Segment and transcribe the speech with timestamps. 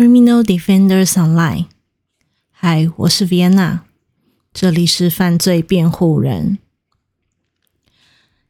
[0.00, 1.66] Criminal Defenders Online。
[2.50, 3.80] 嗨，我是 Vienna，
[4.50, 6.58] 这里是犯罪辩护人。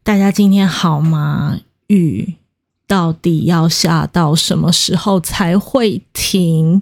[0.04, 1.58] 大家今天好吗？
[1.88, 2.36] 雨
[2.86, 6.81] 到底要下到什么时候才会停？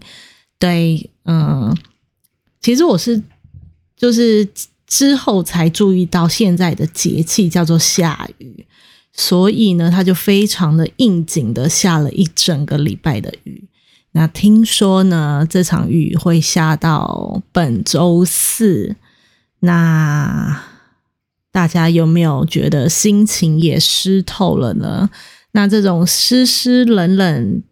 [0.58, 1.74] 对，嗯，
[2.60, 3.22] 其实我是
[3.96, 4.46] 就是
[4.86, 8.66] 之后才注意到现在的节气叫做下雨，
[9.14, 13.66] 所以呢，它就非常的应景的下了一整个礼拜的雨。
[14.12, 18.96] 那听说呢，这场雨会下到本周四。
[19.60, 20.62] 那
[21.50, 25.10] 大家有没有觉得心情也湿透了呢？
[25.52, 27.62] 那这种湿湿冷冷、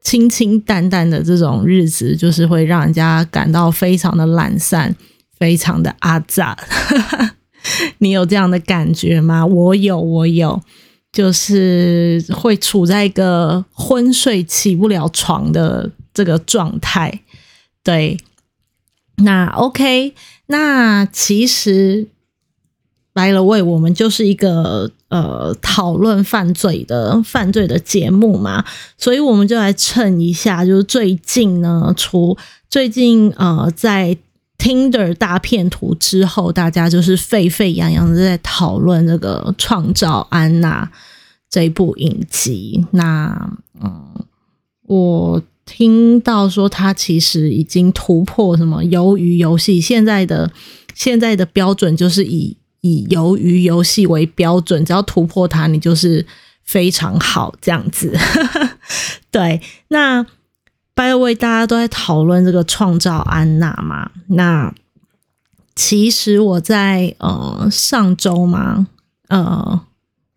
[0.00, 4.94] 清清淡淡的这种日子，就是会让人家感到非常的懒散，
[5.38, 6.56] 非常的阿杂。
[7.98, 9.44] 你有这样的感觉吗？
[9.44, 10.62] 我有，我有。
[11.16, 17.22] 就是会处在一个昏睡起不了床的这个状态，
[17.82, 18.18] 对。
[19.16, 20.12] 那 OK，
[20.48, 22.06] 那其实
[23.14, 28.66] 白了位，我们就是一个呃讨论犯罪的犯罪的节目嘛，
[28.98, 32.36] 所以我们就来蹭一下，就是最近呢，除
[32.68, 34.18] 最近呃在。
[34.58, 40.84] Tinder 大片图之后，大家就是沸沸扬扬的在讨论这个《创造安娜》
[41.48, 42.84] 这一部影集。
[42.92, 44.24] 那嗯，
[44.84, 50.50] 我听到说它其实已经突破什么鱿鱼游戏，现在的
[50.94, 56.26] 现在的标准就是以以鱿鱼游戏为标准，只要突破它，你就是
[56.64, 58.16] 非常好这样子。
[59.30, 60.26] 对，那。
[60.96, 64.10] By the way，大家都在讨论这个创造安娜嘛？
[64.28, 64.74] 那
[65.74, 68.86] 其实我在呃上周嘛，
[69.28, 69.78] 呃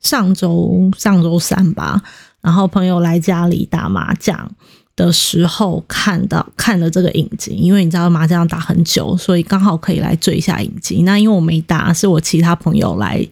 [0.02, 2.04] 上周上周三吧，
[2.42, 4.52] 然后朋友来家里打麻将
[4.98, 11.04] 的时候，看到看了这个影集，因为你知道麻将打很久，所以刚好可以来追一下影集。
[11.04, 13.26] 那因为我没打，是我其他朋友来。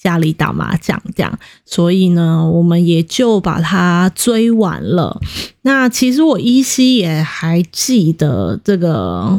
[0.00, 5.20] 家里打麻将这样，所以呢，我们也就把它追完了。
[5.62, 9.38] 那其实我依稀也还记得这个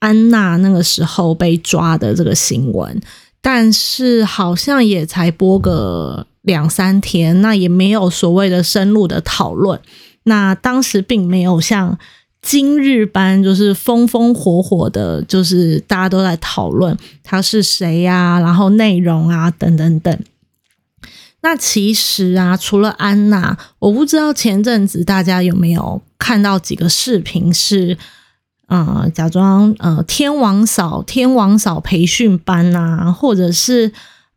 [0.00, 3.00] 安娜那个时候被抓的这个新闻，
[3.40, 9.80] 但是好像也才播个两三天，那也没有所谓的深入的讨论。
[10.24, 11.98] 那当时并没有像。
[12.44, 20.18] 今日班就是风风火火的，就是大家都在讨论他是谁呀，然后内容啊等等等。
[21.40, 27.96] 那其实啊，除了安娜，我不知道前阵子大家有没有看到几个视频，是
[28.66, 33.90] 呃假装呃天王嫂天王嫂培训班啊，或者是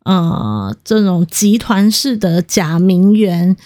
[0.06, 3.57] 呃这种集团式的假名媛。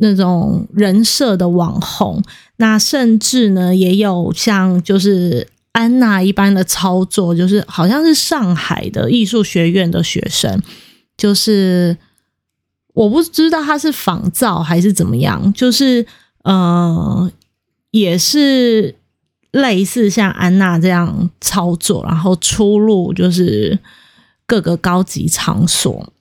[0.00, 2.22] 那种人设的网红，
[2.56, 10.60] 那甚至呢也有像就是安娜一般的操作，就是好像是上海的艺术学院的学生，
[11.16, 11.96] 就是
[12.94, 16.04] 我不知道他是仿造还是怎么样，就是
[16.42, 17.30] 呃
[17.92, 18.96] 也是
[19.52, 23.78] 类似像安娜这样操作，然后出入就是
[24.46, 26.12] 各个高级场所。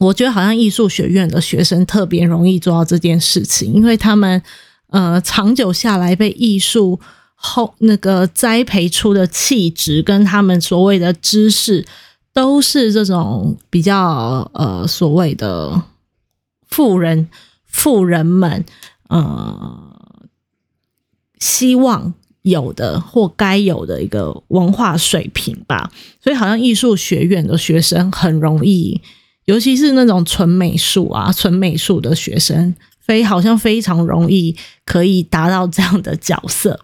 [0.00, 4.42] 我觉得好像艺术学院的学生特别容易做到这件事情，因为他们
[4.88, 6.98] 呃长久下来被艺术
[7.34, 11.86] 后那个栽培出的气质跟他们所谓的知识，
[12.32, 15.82] 都是这种比较呃所谓的
[16.66, 17.28] 富人
[17.66, 18.64] 富人们
[19.08, 19.96] 呃
[21.38, 29.02] 希望有的或该有的一个文化水平吧，所以好像艺术学院的学生很容易。
[29.46, 36.78] 尤其是那种纯美术啊、纯美术的学生，非好像非常容易可以达到这样的角色。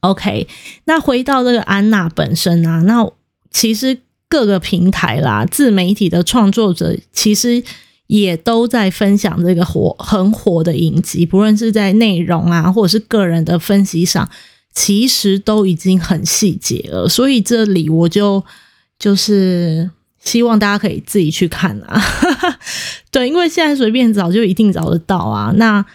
[0.00, 0.46] OK，
[0.84, 3.06] 那回到这个安娜本身啊，那
[3.50, 7.62] 其实各个平台啦、自媒体的创作者，其实
[8.06, 14.30] 也都在分享这个火很火的影集，不论是在内容啊，或者是个人的分析上，
[14.72, 17.06] 其实都已经很细节了。
[17.06, 18.42] 所以这里我就
[18.98, 19.90] 就是。
[20.26, 22.02] 希望大家可以自己去看啊，
[23.12, 25.52] 对，因为现在随便找就一定找得到啊。
[25.56, 25.86] 那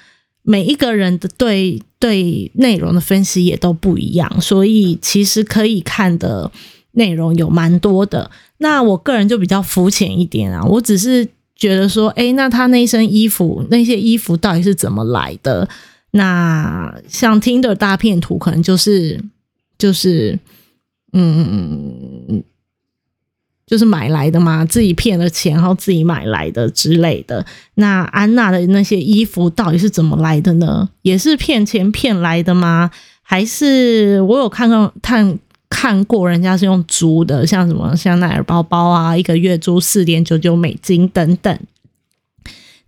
[0.44, 6.50] 每一个人的对对内容的分析也都不一样，所以其实可以看的
[6.94, 8.32] 内容有蛮多的。
[8.60, 15.68] 那我个人就比较肤浅一点啊，我只是觉得说，哎，那他那身衣服那些衣服到底是怎么来的？
[16.12, 19.22] 那像听的大片图，可能就是
[19.78, 20.40] 就是
[21.12, 22.42] 嗯。
[23.72, 27.46] 就是买来的嘛，自己骗了钱，然后自己买来的之类的。
[27.76, 30.90] 那安娜的那些衣服到底是怎么来的呢？
[31.04, 32.92] 也是骗钱骗来的吗？
[33.22, 35.40] 还是我有看到看
[35.70, 41.58] 看过人家是用租的，像什么香奈儿包包啊，一个月租四点九九美金等等。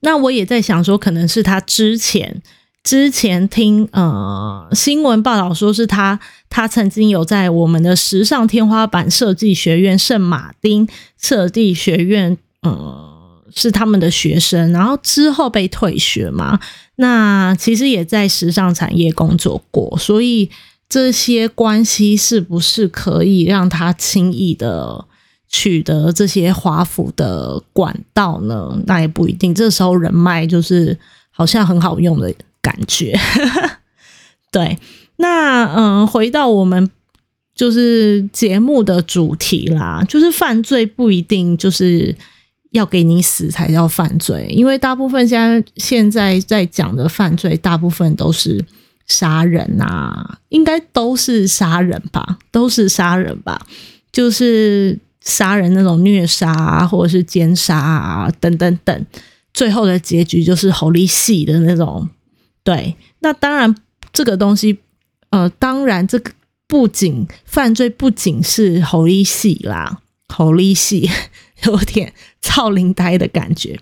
[0.02, 2.42] 那我也在想说，可能是他之前。
[2.84, 6.20] 之前听呃新闻报道说是他，
[6.50, 10.88] 他曾经有在我们的时尚天花板设计学院圣马丁
[11.18, 16.60] 设计学院，呃是他们的学生，然后之后被退学嘛。
[16.98, 20.50] 那其实也在时尚产业工作过，所以
[20.90, 25.06] 这些关系是不是可以让他轻易的
[25.48, 28.78] 取得这些华府的管道呢？
[28.86, 29.56] 那也不一定。
[29.56, 31.00] 这时候人脉就是
[31.32, 32.34] 好像很好用的。
[32.64, 33.14] 感觉，
[34.50, 34.80] 对，
[35.18, 36.90] 那嗯，回到我们
[37.54, 42.16] 就是节目的主题啦，就是犯罪不一定就是
[42.72, 48.64] 要给你死才叫犯罪，因为大部分现在现在在讲的犯罪，大部分都是
[49.08, 53.62] 杀人啊，应该都是杀人吧，都是杀人吧，
[54.14, 59.06] 就是杀人那种虐杀或者是奸杀啊，等等等，
[59.54, 62.10] 最后的结局就是猴力戏的那种。
[62.64, 63.76] 对，那当然，
[64.12, 64.80] 这个东西，
[65.32, 66.32] 呃，当然，这个
[66.68, 70.00] 不仅犯罪，不仅是猴力戏啦，
[70.30, 71.10] 猴力戏
[71.66, 73.80] 有点操灵呆的感觉。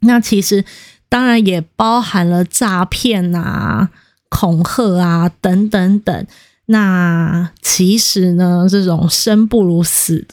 [0.00, 0.64] 那其实
[1.08, 3.90] 当然也包含了诈骗啊、
[4.28, 6.26] 恐吓啊等等等。
[6.66, 10.26] 那其实呢，这种生不如死、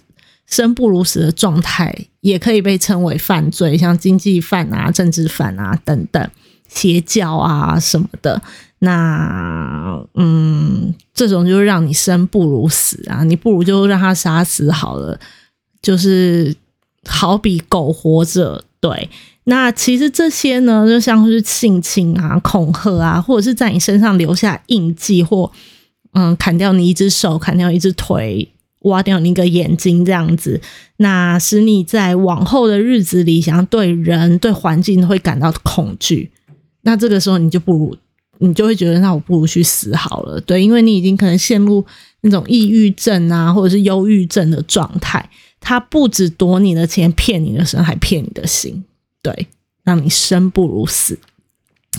[0.45, 6.29] 生不如死的状态，也可以被称为犯罪，像经济犯啊、政治犯啊等等。
[6.73, 8.41] 邪教啊什么的，
[8.79, 15.19] 那嗯，这种就是让你生不如死啊，你不如就让他杀死好了，
[15.81, 16.55] 就是
[17.05, 18.63] 好比狗活着。
[18.79, 19.09] 对，
[19.43, 25.51] 那其实这些呢，就像是性侵啊、恐吓啊，或者是在你身上留下印记，或
[26.13, 30.59] 嗯，砍掉你一只手、砍掉一只腿、挖掉你一个眼睛这样子，
[30.97, 36.31] 那使你在往后的日子里，想要对人、对环境会感到恐惧。
[36.81, 37.95] 那这个时候你就不如，
[38.39, 41.85] 你就会觉得，那我不如去死好了，对，因为你已经可能陷入
[42.21, 45.29] 那种抑郁症啊，或者是忧郁症的状态。
[45.59, 48.83] 他不止夺你的钱，骗你的身，还骗你的心，
[49.21, 49.47] 对，
[49.83, 51.19] 让你生不如死。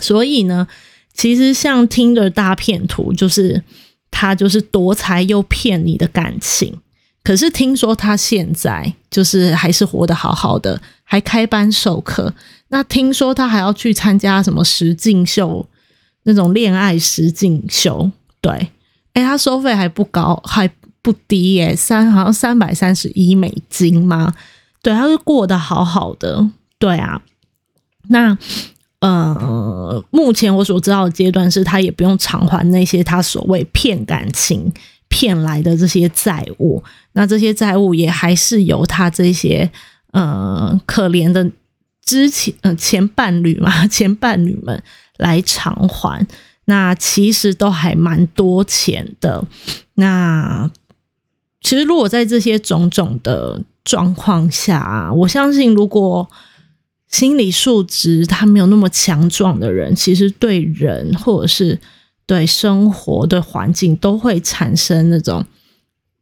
[0.00, 0.66] 所以呢，
[1.14, 3.62] 其实像听的大骗图，就是
[4.10, 6.76] 他就是夺财又骗你的感情。
[7.24, 12.34] 可是听说他现在就是还是活得好好的，还开班授课。
[12.68, 15.66] 那听说他还要去参加什么实境秀，
[16.24, 18.10] 那种恋爱实境秀。
[18.40, 18.70] 对，
[19.12, 20.68] 哎，他收费还不高，还
[21.00, 24.34] 不低耶，三好像三百三十一美金吗？
[24.82, 26.50] 对，他是过得好好的。
[26.78, 27.22] 对啊，
[28.08, 28.36] 那
[29.00, 34.72] 呃，目前我所知道的阶段是他也不用偿还那些他所谓骗感情。
[35.12, 36.82] 骗来的这些债务，
[37.12, 39.70] 那这些债务也还是由他这些
[40.12, 41.46] 呃可怜的
[42.02, 44.82] 之前呃前伴侣嘛， 前伴侣们
[45.18, 46.26] 来偿还。
[46.64, 49.44] 那其实都还蛮多钱的。
[49.96, 50.70] 那
[51.60, 56.26] 其实如果在这些种种的状况下，我相信如果
[57.08, 61.78] 心理素质他没有那么强壮的人，其实对人或者是。
[62.24, 65.44] 对生活的环境都会产生那种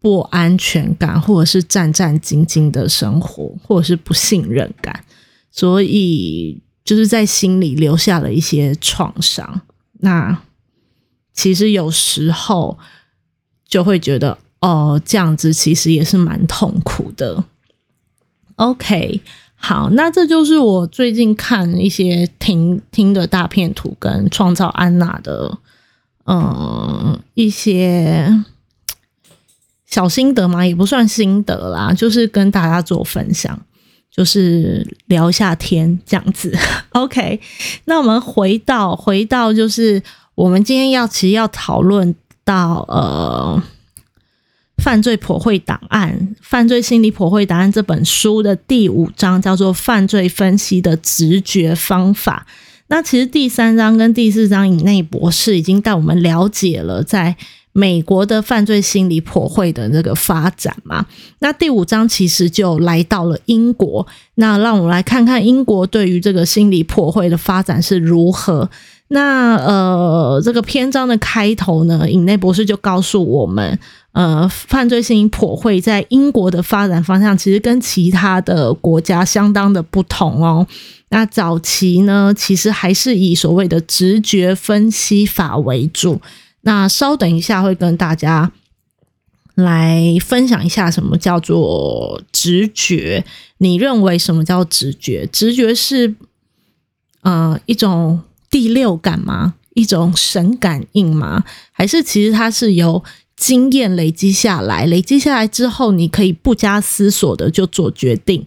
[0.00, 5.04] 不安全感，或者是战战兢兢的生活，或者是不信任感，
[5.50, 9.61] 所以就是在心里留下了一些创伤。
[10.00, 10.42] 那
[11.35, 12.78] 其实有时候
[13.69, 17.45] 就会觉得，哦，这样子其实也是蛮痛苦的。
[18.57, 19.21] OK，
[19.54, 25.59] 好，那这就是我最近看一些听听的大片图跟创造安娜的。
[26.27, 28.45] 嗯，一些
[29.87, 33.61] 小心得嘛，也不算心得啦，就是跟大家做分享，
[34.11, 36.57] 就是聊一下天这样子。
[36.91, 37.41] OK，
[37.87, 40.00] 那我们回到回到，就是
[40.37, 43.61] 我们今天要其实要讨论到呃，
[44.79, 52.47] 犯罪破会档案、犯罪心理破会档案这本书的第五章，叫做犯罪分析的直觉方法。
[52.90, 57.37] 那其实第三章跟第四章以内博士已经带我们了解了在
[57.73, 61.06] 美国的犯罪心理破会的那个发展嘛。
[61.38, 64.04] 那第五章其实就来到了英国，
[64.35, 68.68] 那让我们来看看英国对于这个心理破会的发展是如何。
[69.12, 73.76] 那呃，这个篇章的开头呢，尹内博士就告诉我们，
[74.12, 80.64] 呃，犯罪性破会在英国的发展方向其实跟其他的国家相当的不同哦。
[81.09, 86.21] 那早期呢，其实还是以所谓的直觉分析法为主。
[86.61, 88.52] 那稍等一下会跟大家
[89.57, 93.25] 来分享一下什么叫做直觉。
[93.59, 95.26] 你认为什么叫直觉？
[95.33, 96.14] 直觉是
[97.23, 98.21] 呃一种。
[98.50, 99.54] 第六感吗？
[99.75, 101.45] 一种神感应吗？
[101.71, 103.02] 还是其实它是由
[103.37, 108.45] 经验累积下来，累积下来之后，你可以不加思索的就做决定。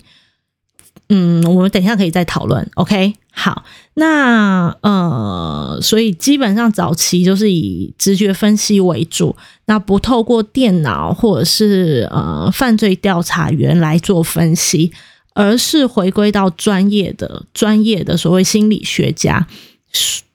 [1.10, 2.70] 嗯，我们等一下可以再讨论。
[2.76, 14.92] OK，好，那呃，所以基本上早期就是以直觉分析为主，那不透过电脑或者是呃犯罪调查员来做分析，
[15.34, 19.48] 而是回归到专业的、专业的所谓心理学家。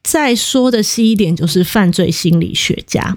[0.02, 3.16] 再说的细一点，就是犯罪心理学家。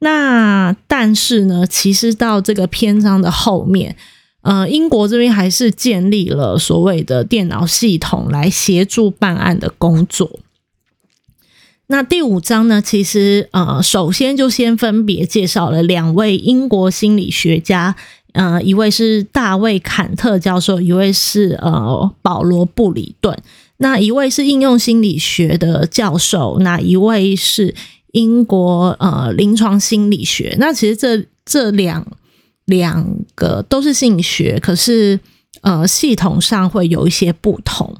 [0.00, 3.94] 那但是呢，其实到这个篇章的后面，
[4.40, 10.40] 呃，英国这边还是建立了所谓的电脑系统来协助办案的工作。
[11.86, 17.94] 那第五章呢，其实呃，首先就先分别介绍了两位英国心理学家，
[18.32, 23.38] 呃，一位是大卫坎特教授，一位是呃保罗布里顿。
[23.82, 27.74] 那一位是应用心理学的教授，那一位是
[28.12, 30.54] 英国呃临床心理学。
[30.60, 32.06] 那其实这这两
[32.64, 35.18] 两个都是心理学，可是
[35.62, 37.96] 呃系统上会有一些不同。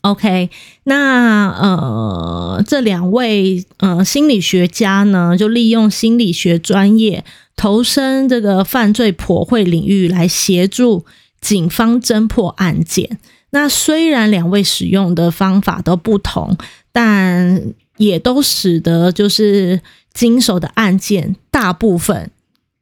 [0.00, 0.48] OK，
[0.84, 7.22] 那呃这两位呃心理学家呢，就利用心理学专业
[7.54, 11.04] 投身这个犯罪破会领域，来协助
[11.40, 13.18] 警方侦破案件。
[13.54, 16.58] 那虽然两位使用的方法都不同，
[16.90, 17.62] 但
[17.98, 19.80] 也都使得就是
[20.12, 22.32] 经手的案件大部分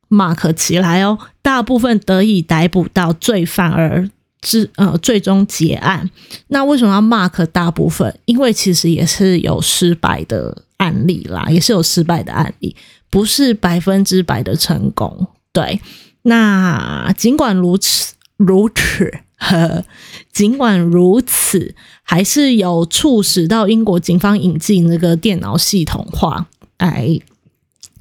[0.08, 4.08] mark 起来哦，大部分得以逮捕到罪犯而
[4.40, 6.08] 至呃最终结案。
[6.48, 8.18] 那为什么要 mark 大部分？
[8.24, 12.74] 因为其实也是有失败的案例啦，也是有失败的案例，
[13.10, 15.26] 不是百分之百的成功。
[15.52, 15.82] 对，
[16.22, 19.12] 那尽管如此，如此。
[19.42, 19.84] 呵
[20.32, 27.20] 尽管如此，还是有促使到英国警方引进那个电脑系统化来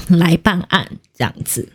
[0.07, 1.69] 来办案这样子。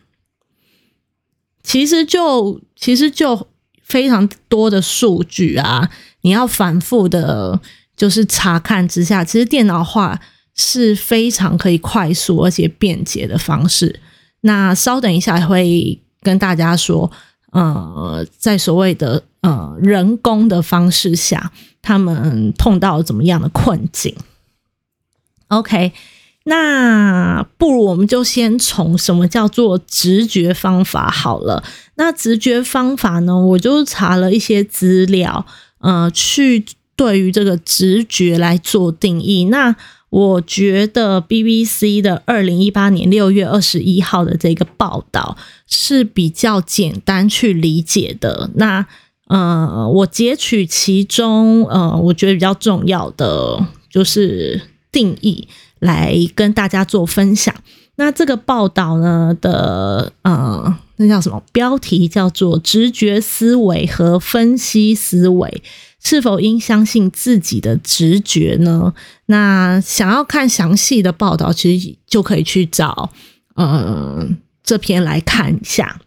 [1.63, 3.49] 其实就其实就
[3.83, 7.61] 非常多的数据啊，你要反复的，
[7.97, 10.21] 就是查看之下，其实电脑化
[10.55, 14.01] 是非常可以快速而且便捷的方式。
[14.43, 17.11] 那稍等一下会跟大家说。
[17.57, 24.15] 呃，在所谓的呃人工的方式下，他们碰到怎么样的困境
[25.49, 25.95] ？OK，
[26.45, 31.65] 那不如我们就先从什么叫做直觉方法好了。
[31.95, 35.47] 那直觉方法呢，我就查了一些资料，
[35.79, 36.63] 呃，去
[36.95, 39.47] 对于这个直觉来做定义。
[39.47, 39.75] 那
[40.17, 48.49] 我觉得 BBC 的二零一八年六月二十一号的这个报道是比较简单去理解的。
[48.55, 48.87] 那
[49.29, 54.59] 呃，我截取其中呃，我觉得比较重要的就是
[54.91, 55.47] 定义
[55.81, 57.55] 来跟大家做分享。
[57.97, 62.09] 那这个报道呢的呃，那叫什么标题？
[62.09, 65.63] 叫做直觉思维和分析思维。
[66.09, 68.95] 是否应相信自己的直觉呢？
[69.27, 73.11] 那想要看详细的报道，其实就可以去找
[73.57, 74.25] 呃
[74.63, 76.01] 这篇来看一下。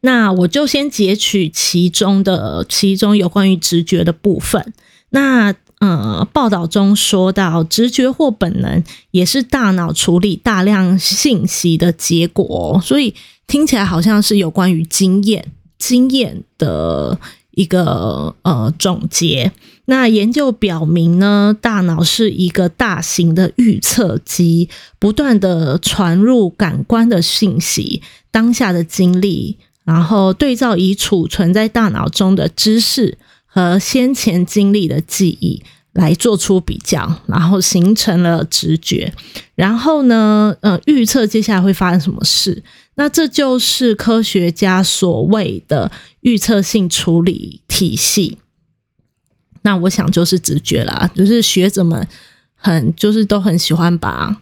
[0.00, 4.72] 那我就先截取其中的其中有关于直觉的部分。
[5.10, 13.14] 那呃，报道中说到，直觉或本能也是大脑处理大量信息的结果，所以
[13.46, 17.20] 听起来好像是有关于经验经验的。
[17.52, 19.52] 一个呃总结，
[19.86, 35.62] 那研究表明呢，大脑是一个大型的预测机，不断的传入感官的信息、当下的经历，然后对照已储存在大脑中的知识和先前经历的记忆。
[35.92, 39.12] 来做出比较，然后形成了直觉，
[39.54, 42.62] 然后呢，呃，预测接下来会发生什么事。
[42.94, 48.38] 那这就是科学家所谓的预测性处理体系。
[49.62, 52.06] 那我想就是直觉啦，就是学者们
[52.54, 54.40] 很就是都很喜欢把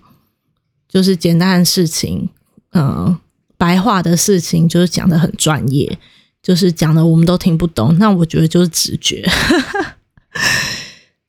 [0.89, 2.29] 就是简单的事情，
[2.73, 3.19] 嗯，
[3.57, 5.99] 白话的事情就是讲的很专业，
[6.43, 7.97] 就是讲的我们都听不懂。
[7.99, 9.29] 那我觉得就是直觉。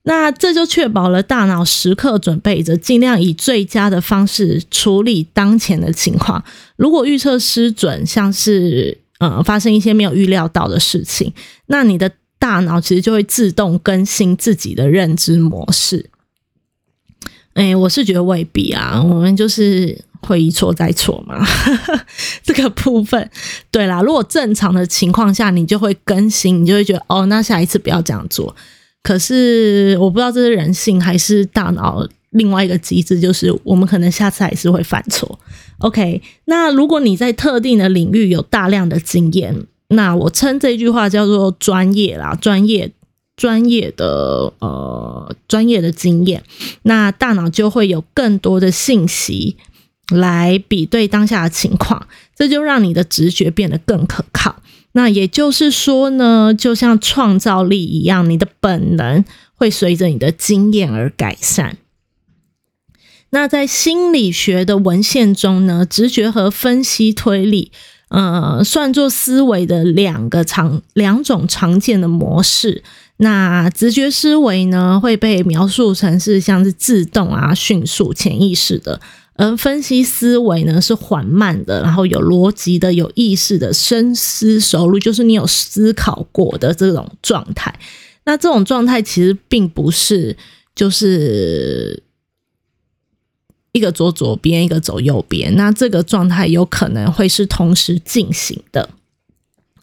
[0.10, 6.44] 那这就确保了大脑时刻准备着，尽量以最佳的方式处理当前的情况。
[6.78, 11.32] 如果预测失准，像是呃发生一些没有预料到的事情，
[11.68, 16.10] 那你的大脑其实就会自动更新自己的认知模式。
[17.54, 21.46] 哎，我是觉得未必啊，我们就是会一错再错嘛。
[22.42, 23.30] 这个部分，
[23.70, 28.56] 对啦，如果正常的情况下，你就会更新，你就会觉得哦，那下一次不要这样做。
[29.03, 35.39] 可是我不知道这是人性还是大脑另外一个机制，就是我们可能下次还是会犯错。
[35.79, 42.91] OK，那如果你在特定的领域有大量的经验，那我称这句话叫做专业啦，专业。
[43.39, 46.44] 专业的呃，专业的经验，
[46.82, 49.56] 那大脑就会有更多的信息
[50.10, 54.62] 来比对当下的情况，这就让你的直觉变得更可靠。
[54.93, 59.24] 那也就是说呢，就像创造力一样，你的本能
[59.55, 61.77] 会随着你的经验而改善。
[63.31, 67.72] 那在心理学的文献中呢，直觉和分析推理，
[68.10, 72.84] 呃，算作思维的两个常两种常见的模式。
[73.17, 79.00] 那直觉思维呢，会被描述成是像是自动啊、迅速、潜意识的；
[79.39, 87.74] 而分析思维呢，是缓慢的，然后有逻辑的、有意识的、深思熟虑，就是你有思考过的这种状态。
[88.25, 90.36] 那这种状态其实并不是
[90.75, 92.03] 就是
[93.72, 95.55] 一个走左边，一个走右边。
[95.55, 98.89] 那这个状态有可能会是同时进行的。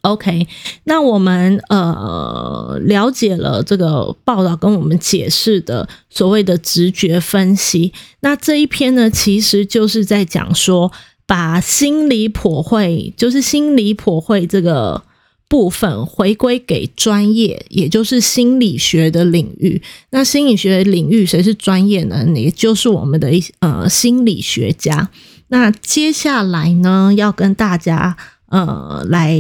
[0.07, 0.47] OK，
[0.85, 7.93] 那我们呃了解了这个报道跟我们解释的所谓的直觉分析。
[8.21, 10.93] 那这一篇呢，其实就是在讲说，
[11.27, 15.03] 把心理破会，就是心理破会这个
[15.49, 19.83] 部分回归给专业，也就是心理学的领域。
[20.11, 22.25] 那心理学领域谁是专业呢？
[22.37, 25.11] 也就是我们的一呃心理学家。
[25.49, 28.17] 那接下来呢，要跟大家。
[28.57, 29.39] 呃，来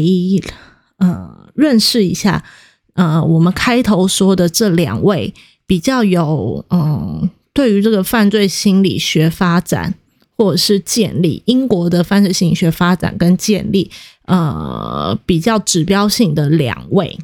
[0.98, 2.44] 呃认识一下，
[2.92, 5.32] 呃，我们开头说的这两位
[5.66, 9.94] 比较有嗯，对于这个犯罪心理学发展
[10.36, 13.90] 或者是建立英国的犯罪心理学发展跟建立，
[14.26, 17.18] 呃，比较指标性的两位。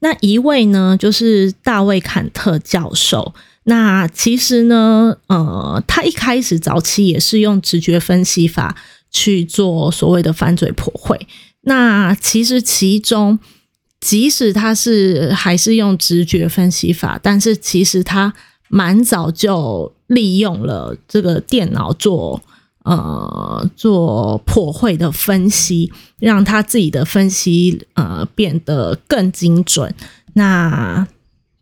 [0.00, 3.34] 那一位呢，就是大卫坎特教授。
[3.64, 8.74] 那其实呢，呃，他一开始早期也是用直觉分析法。
[9.10, 11.18] 去做所谓的犯罪破坏，
[11.62, 13.38] 那其实其中，
[14.00, 18.32] 即使他是还是用直觉分析法，但是其实他
[18.68, 22.42] 蛮早就利用了这个电脑做
[22.84, 29.94] 呃做破坏的分析，让他自己的分析呃变得更精准。
[30.34, 31.06] 那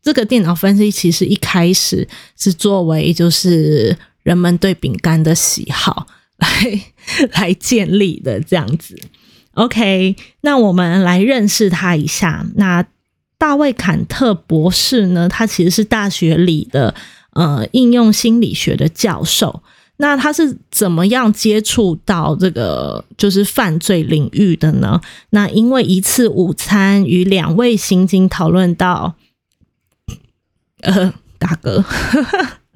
[0.02, 2.06] 这个电脑分析其实一开始
[2.36, 6.06] 是作为就是人们对饼干的喜好。
[6.38, 6.80] 来
[7.32, 8.98] 来建立的这样子
[9.54, 12.46] ，OK，那我们来认识他一下。
[12.56, 12.86] 那
[13.38, 15.28] 大卫坎特博士呢？
[15.28, 16.94] 他其实是大学里的
[17.32, 19.62] 呃应用心理学的教授。
[19.98, 25.00] 那他是怎么样接触到这个就是犯罪领域的呢？
[25.30, 29.14] 那因为一次午餐与两位刑警讨论到，
[30.82, 31.82] 呃，大哥，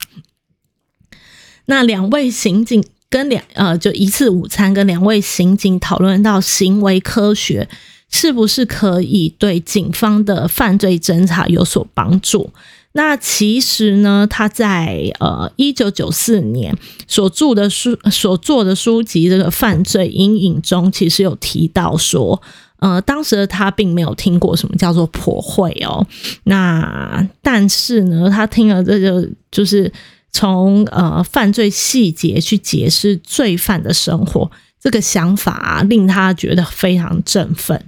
[1.67, 2.83] 那两位刑警。
[3.11, 7.69] 跟两呃，就一次午餐，跟两位刑警讨论到行为科学
[8.09, 12.53] 是不是可以对警方的犯罪侦查有所帮助？
[12.93, 16.77] 那其实呢，他在呃一九九四年
[17.09, 22.41] 所著的书所做的书籍《这个犯罪阴影》中，其实有提到说，
[22.79, 26.07] 呃，当时的他并没有听过什么叫做破会哦。
[26.45, 29.93] 那但是呢，他听了这个就是。
[30.33, 37.85] 从呃犯罪细节去解释罪犯的生活，这个想法令他觉得非常振奋。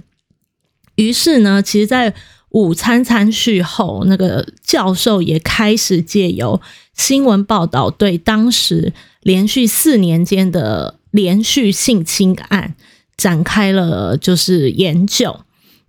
[0.95, 2.13] 于是呢，其实，在
[2.49, 6.61] 午餐餐叙后，那个教授也开始借由
[6.93, 12.75] 新闻报道，对当时连续四年间的连续性侵案
[13.17, 15.39] 展开了就是研究。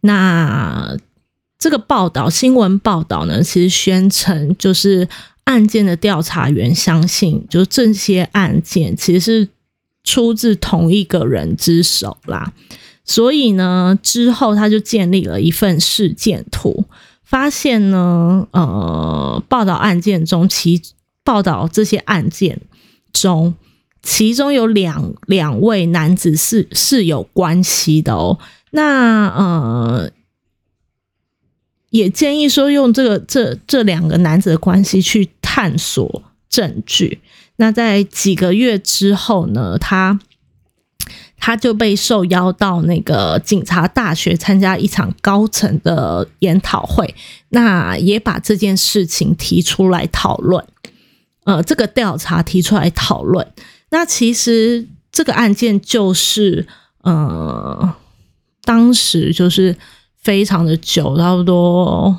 [0.02, 0.96] 那
[1.58, 5.08] 这个报道，新闻报道呢，其实宣称就是。
[5.44, 9.48] 案件的调查员相信，就是这些案件其实是
[10.02, 12.52] 出自同一个人之手啦。
[13.04, 16.86] 所以呢，之后他就建立了一份事件图，
[17.22, 20.80] 发现呢，呃，报道案件中，其
[21.22, 22.60] 报道这些案件
[23.12, 23.54] 中，
[24.02, 28.38] 其中有两两位男子是是有关系的哦。
[28.70, 30.10] 那呃。
[31.94, 37.20] 也建议说用这个这这两个男子的关系去探索证据。
[37.54, 40.18] 那在几个月之后呢，他
[41.38, 47.14] 他就被受邀到那个警察大学参加一场高层的研讨会，
[47.50, 50.66] 那也把这件事情提出来讨论。
[51.44, 53.46] 呃，这个调查提出来讨论，
[53.90, 56.66] 那其实这个案件就是
[57.02, 57.94] 呃，
[58.64, 59.76] 当时就是
[60.24, 62.18] 非常的久，差不多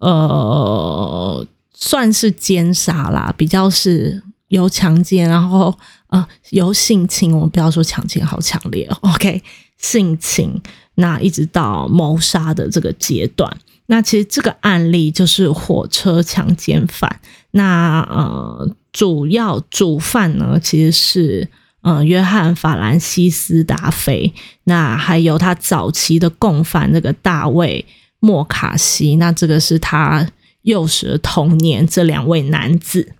[0.00, 4.22] 呃，算是奸杀啦，比较是。
[4.48, 5.76] 有强奸，然后
[6.08, 9.42] 呃有性侵，我们不要说强奸，好强烈， OK，
[9.78, 10.60] 性侵，
[10.96, 13.50] 那一直到谋杀的这个阶段，
[13.86, 17.20] 那其实这个案例就是火车强奸犯，
[17.52, 21.48] 那呃主要主犯呢其实是
[21.84, 24.32] 嗯约翰法兰西斯达菲，
[24.64, 27.84] 那还有他早期的共犯那个大卫
[28.18, 30.26] 莫卡西，那这个是他
[30.62, 33.12] 幼时的童年，这两位男子。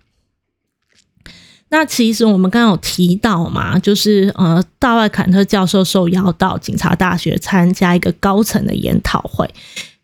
[1.69, 9.49] 那其实我们刚刚有提到嘛，就是呃，大卫坎特教授受邀到警察大学参加一个高层的研讨会，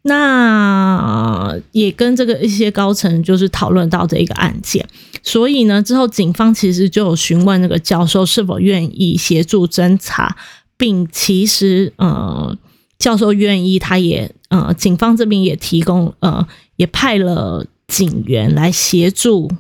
[0.03, 4.87] 那也跟这个一些高层就是讨论到这一个案件，
[5.23, 10.35] 所以呢，之后警方其实就有询问那个教授是否愿意协助侦查，
[10.77, 12.57] 并其实呃，
[12.97, 19.51] 教授愿意，他也呃，警方这边也提供呃，也派了警员来协助，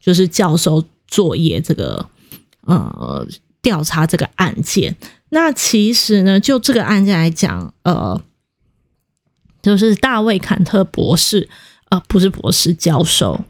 [0.00, 0.84] 就是教授。
[1.08, 2.04] 作业这个
[2.62, 3.24] 呃
[3.62, 4.96] 调查这个案件，
[5.28, 8.20] 那其实呢，就这个案件来讲，呃，
[9.66, 11.48] 就是大卫坎特博士，
[11.90, 13.44] 呃，不是博士教授，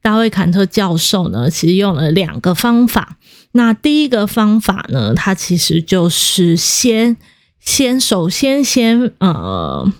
[0.00, 3.16] 大卫坎特教授呢，其实用了两个方法。
[3.52, 7.16] 那第一个方法呢，他其实就是先
[7.58, 9.92] 先首先先呃，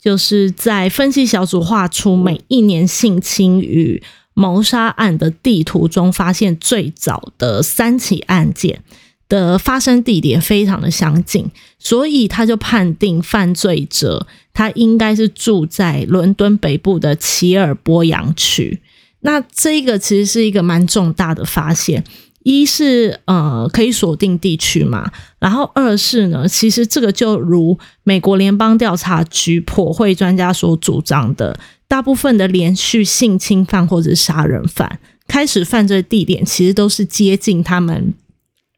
[0.00, 4.02] 就是在分析小组画出每一年性侵与。
[4.34, 8.82] 谋杀案的地图中发现，最早的三起案件
[9.28, 18.80] 的发生地点非常的相近，所以他就判定犯罪者他应该是住在伦敦北部的齐尔波扬区。
[19.20, 22.02] 那这个其实是一个蛮重大的发现，
[22.42, 31.58] 一是呃可以锁定地区嘛，然后二是呢，其实这个就如美国联邦调查局破会专家所主张的。
[31.86, 38.14] 大部分的连续性侵犯或者杀人犯开始犯罪地点，其实都是接近他们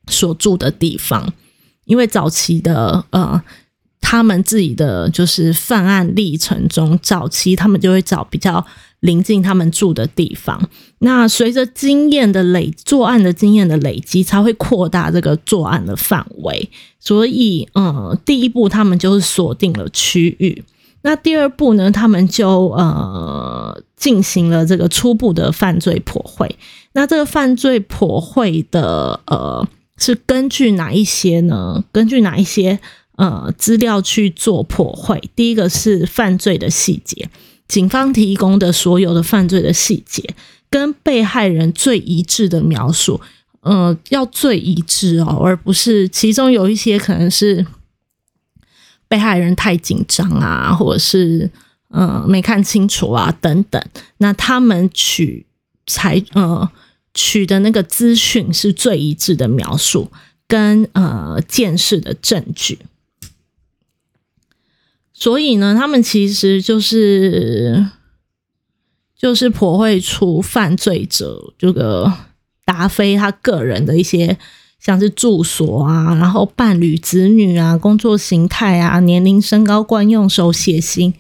[0.08, 1.32] 所住的地方，
[1.84, 3.40] 因为早期的呃，
[4.06, 8.62] 他们自己的就是犯案历程中，早期他们就会找比较
[9.00, 10.60] 临近他们住的地方。
[10.98, 16.68] 那随着经验的累，作案的经验的累积，才会扩大这个作案的范围。
[17.00, 20.62] 所以，呃，第一步他们就是锁定了区域。
[21.00, 21.90] 那第二步呢？
[21.90, 26.56] 他们就呃进行了这个初步的犯罪破会。
[26.92, 29.66] 那这个犯罪破会的呃
[29.98, 31.84] 是根据哪一些呢？
[31.92, 32.78] 根据哪一些
[33.16, 35.20] 呃资料去做破会？
[35.35, 37.29] 第一个是犯罪的细节，
[37.68, 40.35] 警方提供的所有的犯罪的细节
[40.68, 43.20] 跟被害人最一致的描述，
[43.61, 47.66] 呃，要最一致哦，而不是其中有一些可能是。
[49.07, 51.48] 被害人太紧张啊，或者是
[51.88, 53.81] 呃没看清楚啊等等，
[54.16, 55.46] 那他们取
[55.87, 56.68] 才呃
[57.12, 60.11] 取的那个资讯是最一致的描述
[60.48, 62.79] 跟呃见识的证据，
[65.14, 67.87] 所以呢，他们其实就是
[69.16, 72.12] 就是破会出犯罪者这个
[72.66, 74.37] 达菲他个人的一些。
[74.81, 81.14] 像是住所啊，然后伴侣、子女啊，工作形态啊，年龄、身高、惯用手写型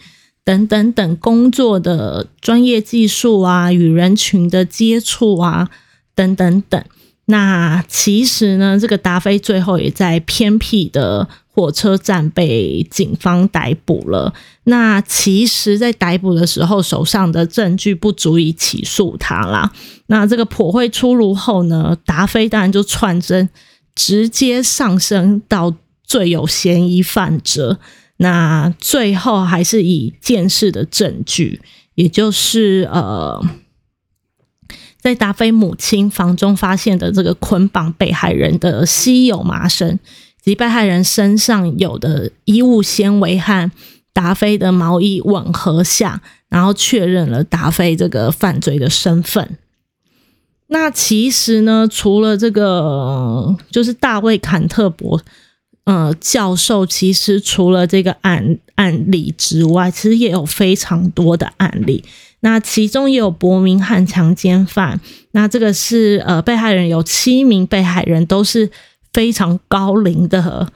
[0.44, 5.70] 等等等工作的专业技术啊，与人群的接触啊，
[6.14, 6.84] 等等等。
[7.24, 14.34] 那其实呢，这个达菲最后也在偏僻的火车站被警方逮捕了。
[14.64, 19.72] 那其实，在逮捕的时候，手上的证据不足以起诉他啦。
[20.08, 23.48] 那这个破会出炉后呢，达菲当然就窜升，
[23.94, 25.72] 直接上升到
[26.04, 27.78] 最有嫌疑犯者。
[28.16, 31.60] 那最后还是以见识的证据，
[31.94, 33.44] 也就是呃，
[35.00, 39.98] 在达菲母亲房中发现的这个捆绑被害人的稀有麻绳
[40.44, 43.70] 及被害人身上有的衣物纤维和
[44.12, 49.56] 达菲的毛衣吻合下，然后确认了达菲这个犯罪的身份。
[50.68, 55.20] 那其实呢，除了这个，就是大卫坎特博
[55.84, 62.04] 呃教授其实除了这个案案例之外，其实也有非常多的案例。
[62.40, 65.00] 那其中也有伯明翰强奸犯，
[65.32, 68.70] 那这个是呃被害人有七名被害人都是
[69.14, 70.70] 非常高龄的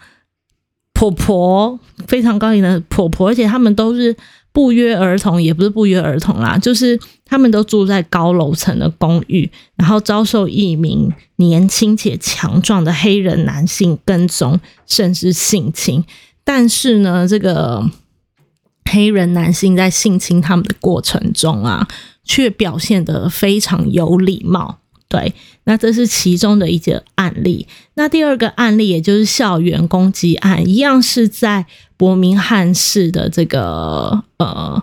[0.94, 4.16] 婆婆，非常高龄的婆婆，而且他们都是
[4.52, 16.02] 不约而同，也不是不约而同啦，就是他们都住在高楼层的公寓，然后遭受一名年轻且强壮的黑人男性跟踪，甚至性侵，
[16.42, 17.90] 但是呢，这个。
[18.90, 21.86] 黑人男性在性侵他们的过程中啊，
[22.24, 24.78] 却表现得非常有礼貌。
[25.10, 27.66] 对，那这是其中的一个案例。
[27.98, 34.80] 那第二个案例，也就是校园攻击案，一样是在伯明翰市的这个呃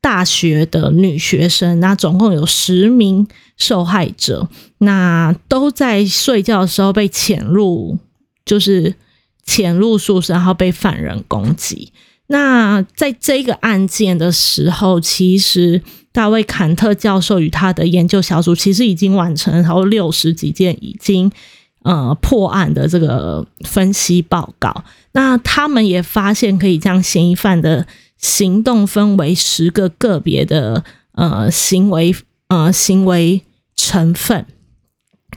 [0.00, 1.80] 大学的女学生。
[1.80, 4.48] 那总共有十名受害者，
[4.78, 7.98] 那都在睡觉的时候被潜入，
[8.44, 8.94] 就是
[9.44, 11.92] 潜入宿舍，然后被犯人攻击。
[12.28, 21.28] 那在这个案件的时候，其实大卫坎特教授与他的研究小组其实已经完成，然后六十几件已经
[21.84, 24.84] 呃破案的这个分析报告。
[25.12, 27.86] 那他们也发现可以将嫌疑犯的
[28.18, 32.14] 行动分为十个个别的呃行为
[32.48, 33.42] 呃行为
[33.76, 34.46] 成分。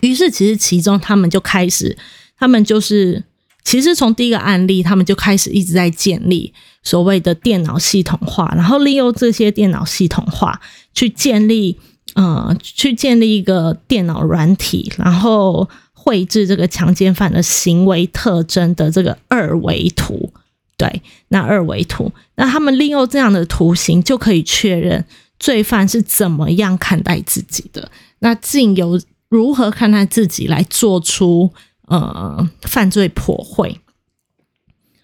[0.02, 1.98] 于是，其实其中他们就开始，
[2.38, 3.24] 他们就是
[3.64, 6.54] 其实从第一个案例，他们就开始一直在建立。
[6.84, 10.62] 所谓的电脑系统化，然后利用这些电脑系统化
[10.94, 11.80] 去建立，
[12.14, 15.68] 呃，去建立一个电脑软体，然后
[16.06, 20.32] 绘制这个强奸犯的行为特征的这个二维图。
[20.78, 25.04] 对，那二维图，那他们利用这样的图形就可以确认
[25.40, 27.90] 罪犯是怎么样看待自己的，
[28.20, 31.52] 那进由如何看待自己来做出
[31.88, 33.76] 呃犯罪破坏。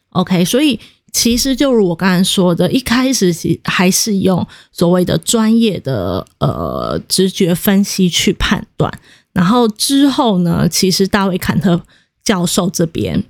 [0.10, 0.80] OK，所以。
[1.14, 8.90] 其实就如我刚才说的，一开始是还是用所谓的专业的呃直觉分析去判断，
[9.34, 11.82] 然后之后呢，其实大卫坎特
[12.24, 13.24] 教授这边，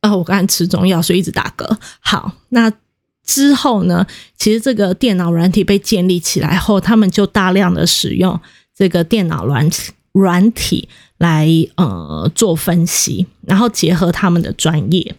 [0.00, 1.76] 啊，我刚才吃中药，所以一直打嗝。
[2.00, 2.72] 好，那
[3.24, 8.40] 之后呢，其实这个电脑软体被建立起来后，他们就大量的使用
[8.74, 9.68] 这个电脑软
[10.12, 15.14] 软体来呃做分析，然后结合他们的专业。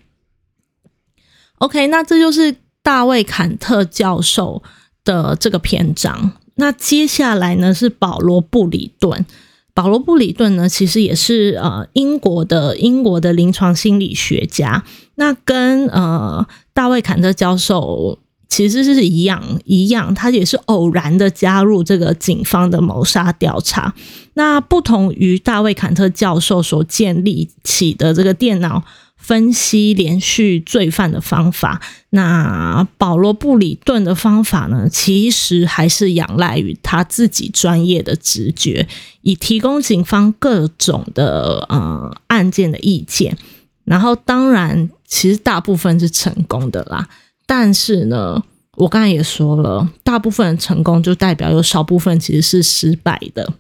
[1.60, 4.62] OK，那这就是大卫坎特教授
[5.04, 6.34] 的这个篇章。
[6.58, 9.26] 那接下来呢是保罗布里顿。
[9.74, 14.84] 保罗布里顿呢，其实也是呃英国的英国的临床心理学家。
[15.16, 18.18] 那跟呃大卫坎特教授
[18.50, 23.94] 其实是一样一样，他也是偶然的加入这个警方的谋杀调查。
[24.34, 28.84] 那不同于大卫坎特教授所建立起的这个电脑。
[29.28, 34.88] 分析连续罪犯的方法，那保罗布里顿的方法呢？
[34.90, 38.88] 其实还是仰赖于他自己专业的直觉，
[39.24, 43.38] 以提供警方各种的呃案件的意见。
[43.84, 47.10] 然后，当然，其实大部分是成功的啦。
[47.46, 48.42] 但是呢，
[48.78, 53.54] 我刚才也说了，大部分成功就代表有少部分其实是失败的。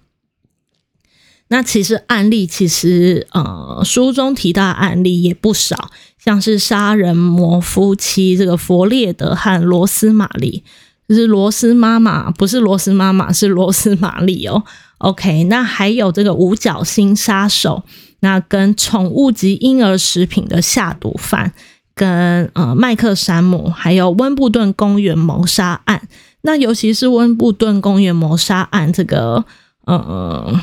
[1.49, 10.61] 那其实案例，其实呃，书中提到案例也不少，像是杀人魔夫妻这个佛列德和罗斯玛丽，
[11.07, 14.61] 就是罗斯妈妈，不是罗斯妈妈，是罗斯玛丽哦。
[14.97, 17.83] OK，那还有这个五角星杀手，
[18.19, 21.53] 那跟宠物及婴儿食品的下毒犯，
[21.95, 26.09] 跟呃麦克山姆，还有温布顿公园谋杀案。
[26.41, 29.45] 那尤其是温布顿公园谋杀案这个
[29.85, 30.59] 呃。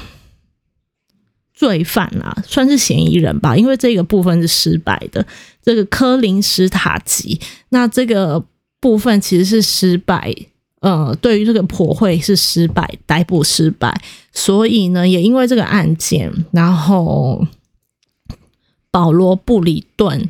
[1.64, 5.26] 罪犯啊，算是嫌疑人吧，因为这个部分是失败的。
[5.62, 8.44] 这个科林斯塔吉，那这个
[8.80, 10.30] 部分其实是失败，
[10.82, 13.98] 呃，对于这个破会是失败，逮捕失败。
[14.30, 17.46] 所以呢，也因为这个案件，然后
[18.90, 20.28] 保罗布里顿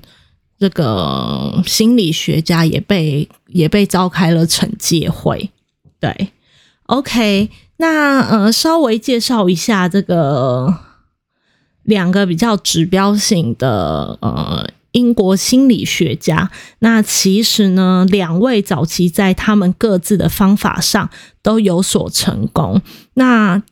[0.56, 5.50] 这个心理学家也被也被召开了惩戒会。
[5.98, 6.28] 对
[6.86, 10.93] ，OK，那呃，稍微介绍一下这个。
[11.84, 21.10] 两个比较指标性的呃英国心理学家，那其实呢，两位早期在他们各自的方法上
[21.42, 22.80] 都有所成功，
[23.14, 23.62] 那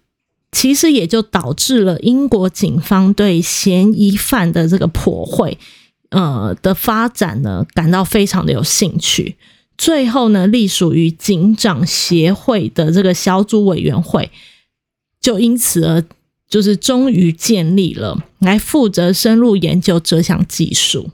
[0.51, 5.57] 其实也就导致了英国警方对嫌疑犯的这个破会
[6.11, 9.37] 呃的发展呢感到非常的有兴趣。
[9.79, 14.31] 最后呢，隶属于警长协会的这个小组委员会
[15.20, 16.05] 就因此而。
[16.53, 21.09] 就是终于建立了，来负责深入研究这项技术。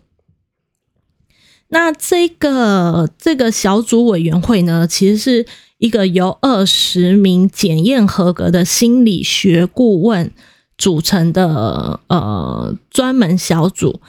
[1.69, 5.47] 那这个这个小组委员会呢，其实是
[5.79, 10.33] 一个由二十名检验合格的心理学顾问
[10.77, 14.01] 组成的呃专门小组。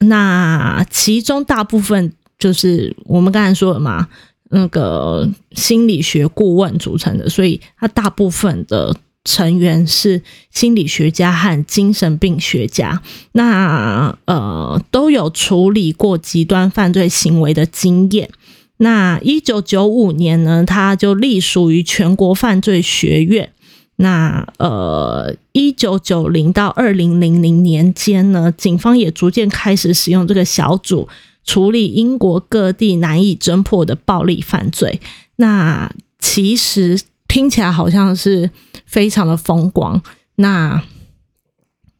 [0.00, 4.08] 那其中大部分就是我们刚才说的嘛，
[4.50, 8.96] 那个心理学顾问组成的，所以它大部分的。
[9.24, 13.00] 成员是心理学家和精神病学家，
[13.32, 18.28] 那呃都有处理过极端犯罪行为的经验。
[18.76, 23.50] 那一九九五年呢，他就隶属于全国犯罪学院。
[23.96, 31.08] 那呃一九九零到二零零零年间呢，警方也逐渐开始使用这个小组
[31.46, 35.00] 处理英国各地难以侦破的暴力犯罪。
[35.36, 37.00] 那其实。
[37.34, 38.48] 听起来好像是
[38.86, 40.00] 非常的风光。
[40.36, 40.80] 那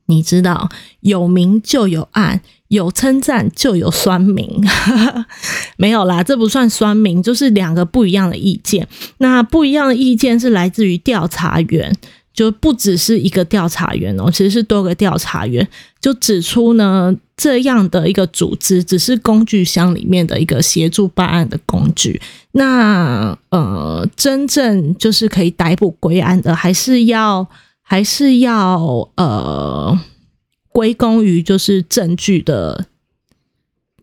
[0.07, 0.69] 你知道，
[1.01, 4.49] 有名就有暗，有称赞就有酸民，
[5.77, 8.87] 没有啦，这不算酸民，就是两个不一样的意见。
[9.19, 11.97] 那不一样的意见是来自于调查员。
[12.35, 15.67] 就不只是一个调查员哦，其实是多个调查员，
[16.01, 22.21] 就指出呢，这样的一个组织只是工具箱里面的一个协助办案的工具。
[22.51, 27.49] 那呃，真正就是可以逮捕归案的，还是要
[27.81, 29.97] 还是要呃
[30.71, 32.87] 归功于就是证据的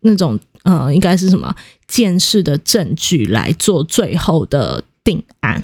[0.03, 1.53] 那种呃，应该是什么
[1.85, 5.63] 见识的证据来做最后的定案。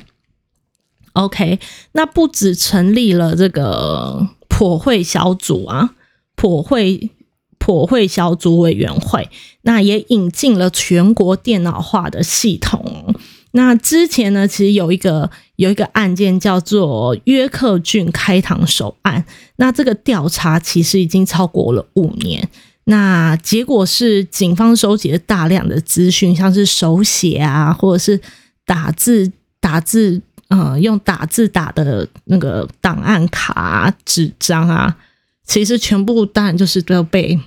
[1.17, 1.59] OK，
[1.93, 5.95] 那不止成立了这个破会小组啊，
[6.35, 7.09] 破会
[7.57, 9.27] 破会小组委员会，
[9.63, 13.15] 那也引进了全国电脑化的系统。
[13.53, 19.25] 那之前呢，其实有一个有一个案件叫做约克郡开膛手案，
[19.55, 22.47] 那这个调查其实已经超过了五年，
[22.83, 28.21] 那结果是警方收集了大量的资讯，像是手写啊，或者是
[28.67, 30.21] 打字打字。
[30.49, 34.97] 嗯，用打字打的那个档案卡、纸张啊，
[35.45, 37.37] 其实全部当然就是都要被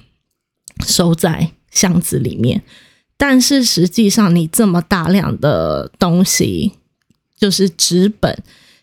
[0.84, 2.62] 收在箱子里面。
[3.16, 6.72] 但是实际上，你这么大量的东西，
[7.38, 8.42] 就是纸本，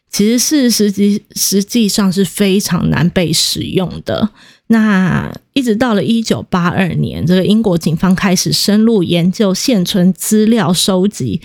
[0.10, 4.30] 其实是实际实际上是非常难被使用的。
[4.67, 11.41] 那一直到了一九八二年，这个英国警方开始深入研究现存资料收集。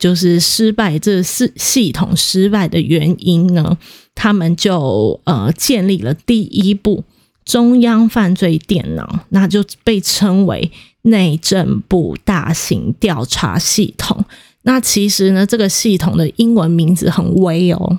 [0.00, 3.76] 就是失败，这是系统失败的原因呢？
[4.14, 7.04] 他们就呃建立了第一部
[7.44, 14.24] 中央犯罪电脑，那就被称为内政部大型调查系统。
[14.62, 17.98] 那其实呢，这个系统的英文名字很威哦，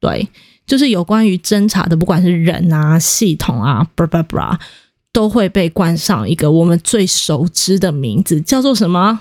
[0.00, 0.28] 对，
[0.66, 4.58] 就是有关于侦查的，不管是人啊、系统啊，布拉布拉，
[5.12, 9.20] 都会被冠上一个我们最熟知的名字，叫做什么？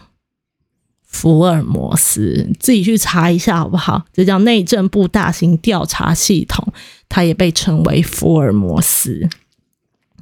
[1.15, 4.05] 福尔摩斯，自己去查一下好不好？
[4.11, 6.73] 这叫内政部大型调查系统，
[7.07, 9.29] 它也被称为福尔摩斯。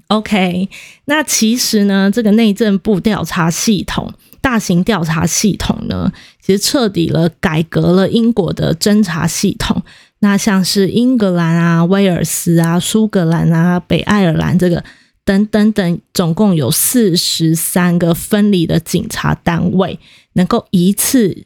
[0.09, 0.69] OK，
[1.05, 9.81] 那其实呢，这个内政部调查系统、大型调查系统呢，其实彻底了改革了英国的侦查系统。
[10.19, 14.83] 那像是英格兰啊、威尔斯啊、苏格兰啊、北爱尔兰这个。
[15.25, 19.97] 等等等，总共有四十三个分离的警察单位，
[20.33, 21.45] 能够一次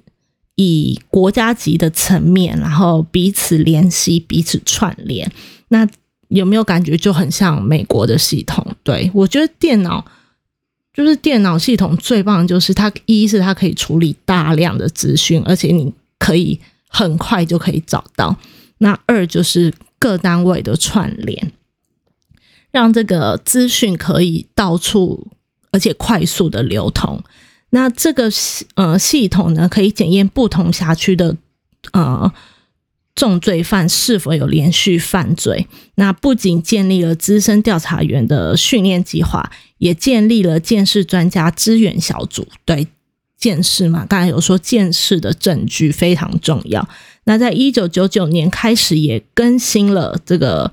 [0.56, 5.32] 以国家级的层面，然后彼此联系、彼此串联。
[5.68, 5.88] 那
[6.30, 8.66] 有没有感觉就很像美国的系统？
[8.84, 10.04] 对我觉得电脑
[10.92, 16.60] 就是电脑系统最棒，就是它一是它可以处理大量的资讯，而且你可以
[16.90, 18.36] 很快就可以找到。
[18.80, 21.52] 那二就是各单位的串联。
[22.72, 25.28] 让这个资讯可以到处
[25.72, 27.24] 而且快速的流通。
[27.72, 28.30] 那这个
[28.76, 31.36] 呃系统呢，可以检验不同辖区的
[31.92, 32.32] 呃
[33.16, 35.68] 重罪犯是否有连续犯罪。
[35.96, 42.48] 那不仅建立了资深调查员的训练计划，也建立了鉴识专家支援小组。
[42.64, 42.88] 对，
[43.38, 46.88] 鉴识嘛，刚才有说鉴识的证据非常重要。
[47.26, 50.72] 那在一九九九年开始，也更新了这个。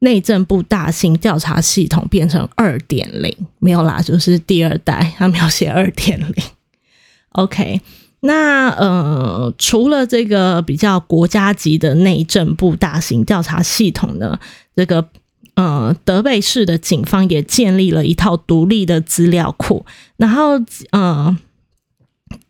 [0.00, 6.44] 内政部大型调查系统变成二点零，没有啦，就是第二代，他没有写二点零。
[7.32, 7.80] OK，
[8.20, 14.38] 那呃，除了这个比较国家级的内政部大型调查系统呢，
[14.76, 15.08] 这个
[15.54, 19.84] 呃，德贝市的警方也建立了一套独立的资料库，
[20.16, 20.52] 然后
[20.92, 21.36] 呃，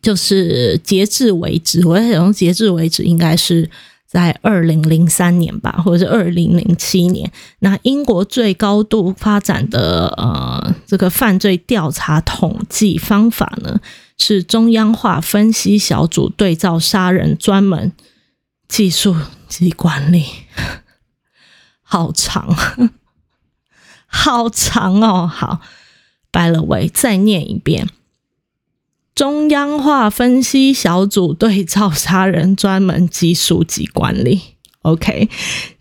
[0.01, 3.67] 就是截至为止，我想用截至为止应该是。
[4.09, 13.79] 在二零零三年吧，或者是二零零七年，那英国最高度发展的呃这个犯罪调查统计方法呢，
[14.17, 17.91] 是中央化分析小组对照杀人专门
[18.67, 19.15] 技术
[19.47, 20.25] 及管理。
[21.83, 22.55] 好长，
[24.07, 25.27] 好长哦！
[25.27, 25.61] 好，
[26.31, 27.87] 拜了喂，再念一遍。
[29.19, 34.39] 中央化分析小组对照杀人专门技术及管理
[34.83, 35.27] ，OK，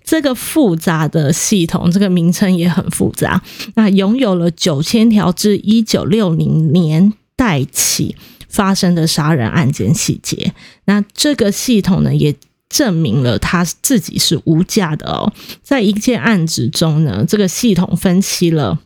[0.03, 3.41] 这个复杂的系统，这个名称也很复杂。
[3.77, 8.17] 那拥有了九千条至一九六零年代起
[8.49, 10.53] 发生的杀人案件细节。
[10.87, 12.35] 那这个系统呢，也
[12.69, 15.33] 证明了他自己是无价的哦。
[15.63, 18.81] 在一件案子中呢，这个系统分析了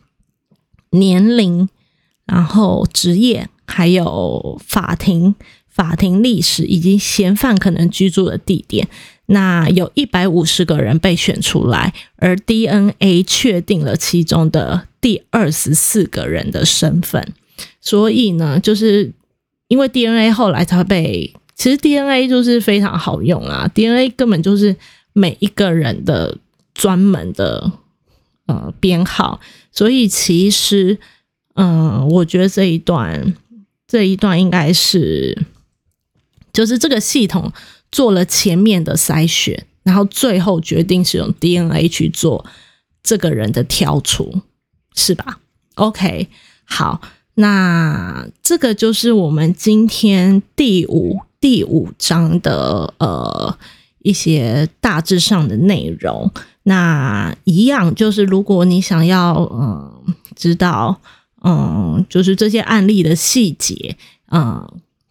[0.91, 1.67] 年龄，
[2.27, 3.49] 然后职业。
[3.65, 5.35] 还有法庭、
[5.69, 8.87] 法庭历史以及嫌犯可能居住的地点，
[9.27, 17.33] 那有一百五十个人被选出来，而 DNA 确定了其中的第二十四个人的身份。
[17.81, 19.11] 所以呢，就是
[19.67, 24.75] 因为 DNA 后来才被，其实 DNA 就是非常好用啦，DNA 根本就是
[25.13, 26.37] 每一个人的
[26.73, 27.71] 专门的
[28.47, 29.39] 呃编号，
[29.71, 30.97] 所以其实
[31.55, 33.33] 嗯，我觉得这一段。
[33.93, 35.45] 这一段应该是，
[36.51, 37.53] 就是这个系统
[37.91, 42.43] 做了前面的筛选，然后最后决定使用 DNA 去做
[43.03, 44.41] 这个人的挑除，
[44.95, 45.39] 是吧
[45.75, 46.27] ？OK，
[46.65, 47.01] 好，
[47.35, 53.55] 那这个就是我们今天第五第五章的呃
[53.99, 56.31] 一些大致上的内容。
[56.63, 60.99] 那一样就是，如果你想要嗯知道。
[61.43, 63.97] 嗯，就是这些案例的细节，
[64.31, 64.65] 嗯，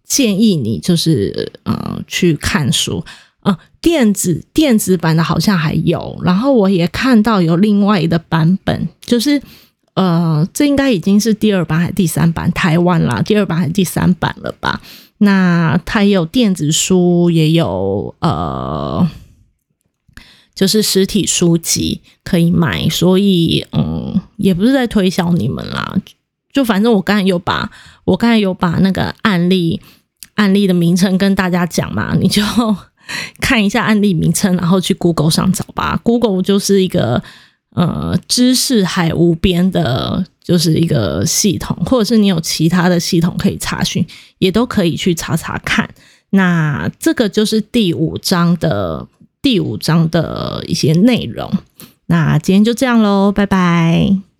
[0.04, 3.04] 建议你就是嗯去看书，
[3.42, 9.40] 嗯，电子电子版的好像还有，然后我也看到有另外一个版本，就是
[9.94, 12.50] 呃，这应该已经是第二版还是第三版？
[12.52, 14.80] 台湾啦，第二版还是第三版了吧？
[15.18, 19.06] 那它也有电子书，也有呃，
[20.54, 26.00] 就是实体书籍可以买，所以嗯，也不是在推销你们啦。
[26.52, 27.70] 就反正我刚才有把
[28.04, 29.80] 我刚才有把那个案例
[30.34, 32.42] 案例的名称跟大家讲嘛，你就
[33.40, 35.98] 看一下案例名称，然后去 Google 上找吧。
[36.02, 37.22] Google 就是一个
[37.70, 44.06] 呃知识海无边的，就是一个系统，或者是你有其他的系统可以查询，
[44.38, 45.88] 也都可以去查查看。
[46.30, 49.06] 那这个就是第五章的
[49.42, 51.50] 第五章的一些内容。
[52.06, 54.31] 那今天就这样喽，拜拜。